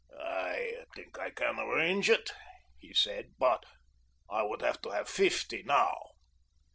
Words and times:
"I 0.19 0.83
think 0.95 1.19
I 1.19 1.29
can 1.29 1.59
arrange 1.59 2.09
it," 2.09 2.31
he 2.79 2.91
said, 2.91 3.33
"but 3.37 3.65
I 4.31 4.41
would 4.41 4.63
have 4.63 4.81
to 4.81 4.89
have 4.89 5.07
fifty 5.07 5.61
now." 5.61 6.13